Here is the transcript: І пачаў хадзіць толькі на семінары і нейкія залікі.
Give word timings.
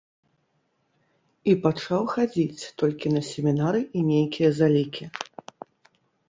І 1.51 1.53
пачаў 1.65 2.01
хадзіць 2.13 2.69
толькі 2.83 3.07
на 3.15 3.21
семінары 3.29 3.81
і 4.01 4.03
нейкія 4.09 4.49
залікі. 4.63 5.05